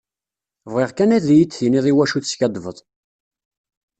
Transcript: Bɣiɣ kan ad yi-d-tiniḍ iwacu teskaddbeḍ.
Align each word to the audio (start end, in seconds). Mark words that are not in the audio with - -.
Bɣiɣ 0.73 0.91
kan 0.97 1.13
ad 1.17 1.25
yi-d-tiniḍ 1.35 1.85
iwacu 1.91 2.19
teskaddbeḍ. 2.21 2.77